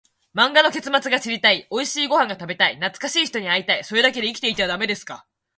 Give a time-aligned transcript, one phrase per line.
[0.33, 5.27] 漫画の結末が知りたい、おいしいご飯が食べたい、懐かしい人に会いたい、それだけで生きていてはダメですか？